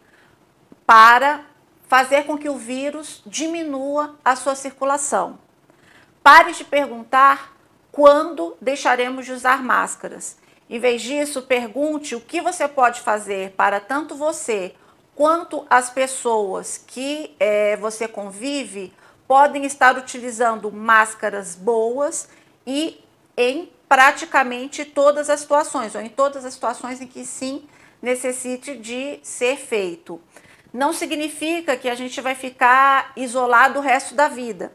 [0.88, 1.46] para
[1.88, 5.38] fazer com que o vírus diminua a sua circulação.
[6.24, 7.56] Pare de perguntar
[7.92, 10.40] quando deixaremos de usar máscaras.
[10.68, 14.74] Em vez disso, pergunte o que você pode fazer para tanto você
[15.14, 18.92] quanto as pessoas que é, você convive
[19.28, 22.30] podem estar utilizando máscaras boas
[22.66, 23.04] e
[23.38, 27.68] em praticamente todas as situações, ou em todas as situações em que sim
[28.02, 30.22] necessite de ser feito.
[30.74, 34.74] Não significa que a gente vai ficar isolado o resto da vida,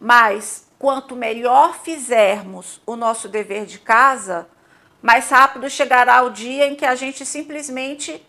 [0.00, 4.48] mas quanto melhor fizermos o nosso dever de casa,
[5.00, 8.24] mais rápido chegará o dia em que a gente simplesmente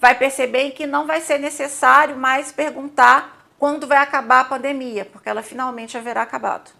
[0.00, 5.28] vai perceber que não vai ser necessário mais perguntar quando vai acabar a pandemia, porque
[5.28, 6.70] ela finalmente haverá acabado.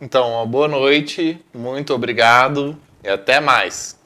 [0.00, 3.98] Então, uma boa noite, muito obrigado e até mais.